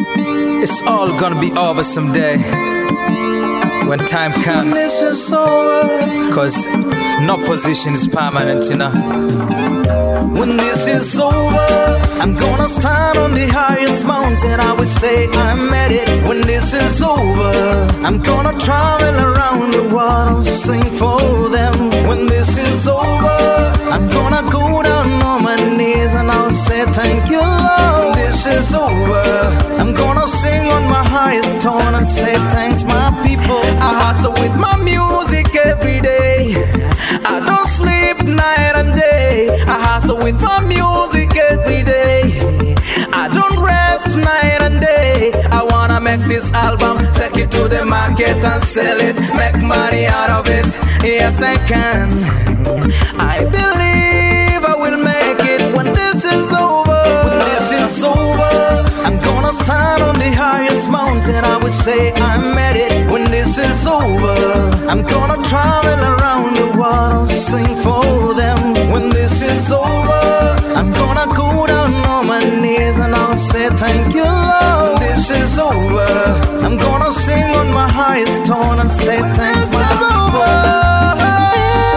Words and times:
It's 0.00 0.80
all 0.82 1.08
gonna 1.18 1.40
be 1.40 1.50
over 1.52 1.82
someday. 1.82 2.36
When 3.88 3.98
time 4.00 4.32
comes. 4.32 4.62
When 4.62 4.70
this 4.70 5.00
is 5.00 5.32
over. 5.32 6.32
Cause 6.32 6.56
no 7.22 7.36
position 7.44 7.94
is 7.94 8.06
permanent, 8.06 8.68
you 8.70 8.76
know. 8.76 8.90
When 10.38 10.56
this 10.56 10.86
is 10.86 11.18
over, 11.18 11.68
I'm 12.22 12.34
gonna 12.36 12.68
stand 12.68 13.18
on 13.18 13.34
the 13.34 13.48
highest 13.48 14.04
mountain. 14.04 14.60
I 14.60 14.72
will 14.72 14.86
say 14.86 15.26
I 15.28 15.54
made 15.54 15.96
it. 15.96 16.08
When 16.28 16.42
this 16.42 16.72
is 16.72 17.02
over, 17.02 17.54
I'm 18.06 18.18
gonna 18.22 18.56
travel 18.60 19.14
around 19.28 19.72
the 19.72 19.84
world 19.94 20.28
and 20.36 20.46
sing 20.46 20.88
for 21.00 21.18
them. 21.48 21.74
When 22.06 22.26
this 22.26 22.56
is 22.56 22.86
over, 22.86 23.38
I'm 23.94 24.08
gonna 24.10 24.42
go 24.50 24.82
down 24.82 25.22
on 25.22 25.42
my 25.42 25.56
knees 25.76 26.14
and 26.14 26.30
I'll 26.30 26.52
say 26.52 26.84
thank 26.92 27.30
you, 27.30 27.40
Lord. 27.40 27.87
Is 28.48 28.72
over. 28.72 29.28
I'm 29.78 29.94
gonna 29.94 30.26
sing 30.26 30.66
on 30.70 30.84
my 30.84 31.04
highest 31.06 31.60
tone 31.60 31.94
and 31.94 32.06
say 32.06 32.34
thanks, 32.48 32.82
my 32.82 33.10
people. 33.22 33.62
I 33.88 33.90
hustle 34.02 34.32
with 34.32 34.54
my 34.56 34.74
music 34.82 35.54
every 35.54 36.00
day. 36.00 36.56
I 37.24 37.36
don't 37.48 37.68
sleep 37.68 38.16
night 38.26 38.74
and 38.80 38.94
day. 38.96 39.50
I 39.74 39.76
hustle 39.88 40.16
with 40.18 40.40
my 40.40 40.60
music 40.74 41.36
every 41.36 41.82
day. 41.84 42.22
I 43.12 43.28
don't 43.36 43.58
rest 43.62 44.16
night 44.16 44.60
and 44.62 44.80
day. 44.80 45.30
I 45.52 45.62
wanna 45.70 46.00
make 46.00 46.20
this 46.26 46.50
album, 46.52 46.96
take 47.12 47.36
it 47.36 47.50
to 47.52 47.68
the 47.68 47.84
market 47.84 48.42
and 48.42 48.62
sell 48.64 48.98
it, 48.98 49.16
make 49.36 49.58
money 49.62 50.06
out 50.06 50.30
of 50.30 50.48
it. 50.48 50.66
Yes, 51.04 51.40
I 51.42 51.56
can. 51.70 52.08
I 53.20 53.36
believe 53.58 54.60
I 54.72 54.74
will 54.82 54.98
make 55.12 55.40
it 55.54 55.60
when 55.76 55.92
this 55.92 56.24
is 56.24 56.50
over. 56.52 57.02
When 57.28 57.38
this 57.50 57.70
is 57.82 58.02
over, 58.02 58.47
I'm 59.48 59.54
gonna 59.54 59.64
stand 59.64 60.02
on 60.02 60.14
the 60.16 60.30
highest 60.36 60.90
mountain. 60.90 61.42
I 61.42 61.56
will 61.56 61.70
say 61.70 62.12
I 62.12 62.36
made 62.36 62.76
it 62.76 63.10
when 63.10 63.30
this 63.30 63.56
is 63.56 63.86
over. 63.86 64.36
I'm 64.90 65.00
gonna 65.00 65.42
travel 65.42 66.00
around 66.12 66.52
the 66.60 66.68
world 66.78 67.30
and 67.30 67.40
sing 67.48 67.74
for 67.76 68.34
them. 68.34 68.74
When 68.92 69.08
this 69.08 69.40
is 69.40 69.72
over, 69.72 70.26
I'm 70.76 70.92
gonna 70.92 71.26
go 71.34 71.66
down 71.66 71.94
on 71.94 72.26
my 72.26 72.40
knees 72.60 72.98
and 72.98 73.14
I'll 73.14 73.38
say 73.38 73.70
thank 73.70 74.14
you, 74.14 74.28
Lord. 74.28 75.00
This 75.00 75.30
is 75.30 75.58
over. 75.58 76.12
I'm 76.62 76.76
gonna 76.76 77.10
sing 77.10 77.48
on 77.56 77.72
my 77.72 77.88
highest 77.90 78.44
tone 78.44 78.78
and 78.80 78.90
say 78.90 79.16
thanks, 79.32 79.72
my 79.72 79.88
people. 79.96 80.44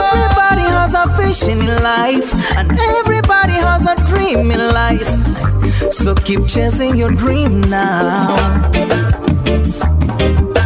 Everybody 0.08 0.66
has 0.80 0.94
a 1.04 1.06
vision 1.20 1.60
in 1.68 1.84
life, 1.84 2.32
and 2.58 2.72
everybody 2.96 3.58
has 3.68 3.84
a 3.94 3.96
dream 4.08 4.52
in 4.52 4.62
life. 4.72 5.61
So 6.04 6.16
keep 6.16 6.48
chasing 6.48 6.98
your 6.98 7.12
dream 7.12 7.62
now. 7.62 8.36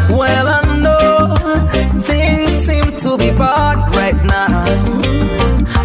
Well, 0.09 0.47
I 0.47 0.61
know 0.81 1.36
things 2.02 2.53
seem 2.66 2.86
to 3.03 3.17
be 3.17 3.31
bad 3.31 3.77
right 3.94 4.16
now, 4.23 4.66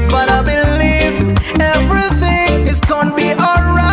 but 0.08 0.30
I 0.30 0.40
believe 0.52 1.36
everything 1.60 2.68
is 2.68 2.80
gonna 2.80 3.12
be 3.16 3.32
alright. 3.48 3.90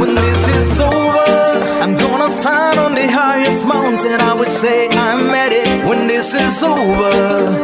When 0.00 0.14
this 0.14 0.46
is 0.58 0.78
over, 0.78 1.58
I'm 1.82 1.96
gonna 1.98 2.30
stand 2.30 2.78
on 2.78 2.94
the 2.94 3.08
highest 3.10 3.66
mountain. 3.66 4.20
I 4.20 4.34
would 4.34 4.48
say 4.62 4.88
I 4.88 5.16
made 5.34 5.52
it. 5.62 5.66
When 5.88 6.06
this 6.06 6.32
is 6.32 6.62
over, 6.62 7.14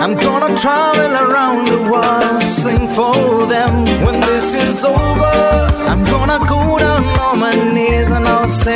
I'm 0.03 0.17
gonna 0.17 0.57
travel 0.57 1.13
around 1.25 1.69
the 1.69 1.79
world, 1.89 2.43
sing 2.43 2.89
for 2.89 3.47
them. 3.47 3.85
When 4.05 4.21
this 4.21 4.53
is 4.53 4.85
over, 4.85 5.26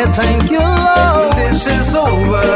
say 0.00 0.12
thank 0.12 0.50
you, 0.50 0.60
Lord. 0.60 1.32
This 1.36 1.66
is 1.66 1.94
over. 1.94 2.50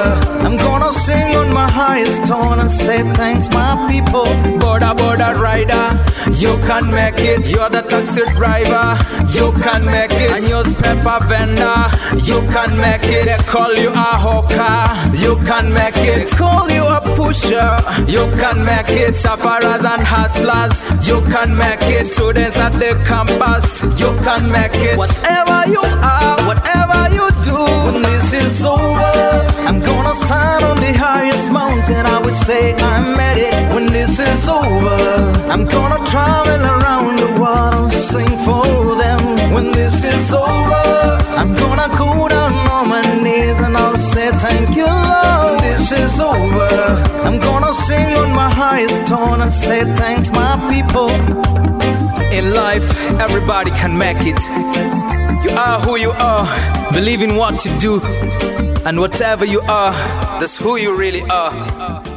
I'm 0.44 0.56
gonna 0.56 0.92
sing 0.92 1.34
on 1.36 1.52
my 1.52 1.70
highest 1.70 2.26
tone 2.26 2.60
and 2.60 2.70
say 2.70 3.02
thanks, 3.12 3.48
my 3.50 3.86
people. 3.90 4.28
Boda, 4.60 4.94
boda 4.94 5.30
rider, 5.38 5.86
you 6.42 6.56
can 6.68 6.90
make 6.90 7.18
it. 7.18 7.50
You're 7.50 7.70
the 7.70 7.82
taxi 7.82 8.24
driver, 8.36 8.86
you 9.36 9.52
can 9.64 9.84
make 9.84 10.12
it. 10.12 10.30
A 10.36 10.40
newspaper 10.48 11.18
vendor, 11.28 11.80
you 12.28 12.40
can 12.54 12.70
make 12.78 13.04
it. 13.04 13.26
They 13.26 13.42
call 13.52 13.74
you 13.74 13.90
a 13.90 14.10
hawker, 14.24 14.78
you 15.16 15.36
can 15.48 15.72
make 15.72 15.96
it. 15.96 16.30
They 16.30 16.36
call 16.36 16.68
you 16.70 16.84
a 16.84 17.00
pusher, 17.16 17.70
you 18.06 18.24
can 18.40 18.64
make 18.64 18.90
it. 18.90 19.14
Safaras 19.14 19.84
and 19.92 20.02
hustlers, 20.02 20.76
you 21.06 21.20
can 21.32 21.56
make 21.56 21.82
it. 21.82 22.06
Students 22.06 22.56
at 22.56 22.72
the 22.72 22.92
campus, 23.06 23.82
you 24.00 24.10
can 24.26 24.50
make 24.50 24.74
it. 24.74 24.96
Whatever 24.96 25.58
you 25.70 25.82
are, 25.82 26.13
is 28.44 28.64
over, 28.64 29.12
I'm 29.68 29.80
gonna 29.80 30.14
stand 30.14 30.64
on 30.64 30.76
the 30.76 30.92
highest 30.92 31.50
mountain. 31.50 32.04
I 32.06 32.18
would 32.24 32.34
say 32.34 32.74
I 32.74 32.96
made 33.20 33.40
it. 33.48 33.54
When 33.74 33.86
this 33.86 34.18
is 34.18 34.48
over, 34.48 35.00
I'm 35.52 35.64
gonna 35.64 36.00
travel 36.12 36.60
around 36.74 37.16
the 37.24 37.30
world 37.40 37.74
and 37.74 37.92
sing 37.92 38.34
for 38.46 38.66
them. 39.02 39.20
When 39.54 39.72
this 39.72 40.02
is 40.04 40.32
over, 40.32 40.84
I'm 41.40 41.54
gonna 41.54 41.88
go 41.96 42.28
down 42.28 42.52
on 42.76 42.88
my 42.88 43.02
knees 43.22 43.58
and 43.60 43.76
I'll 43.76 43.98
say 43.98 44.28
thank 44.44 44.76
you, 44.76 44.86
Lord. 44.86 45.60
This 45.60 45.90
is 45.92 46.20
over. 46.20 46.72
I'm 47.26 47.38
gonna 47.40 47.72
sing 47.86 48.10
on 48.22 48.30
my 48.42 48.50
highest 48.62 49.06
tone 49.06 49.40
and 49.40 49.52
say 49.52 49.80
thanks, 50.00 50.30
my 50.30 50.54
people. 50.72 51.10
In 52.38 52.52
life, 52.52 52.86
everybody 53.20 53.70
can 53.70 53.96
make 53.96 54.22
it. 54.32 55.23
You 55.44 55.50
are 55.50 55.78
who 55.80 55.98
you 55.98 56.10
are, 56.12 56.46
believe 56.90 57.20
in 57.20 57.36
what 57.36 57.66
you 57.66 57.78
do, 57.78 58.00
and 58.86 58.98
whatever 58.98 59.44
you 59.44 59.60
are, 59.68 59.92
that's 60.40 60.56
who 60.56 60.78
you 60.78 60.96
really 60.96 61.20
are. 61.28 62.13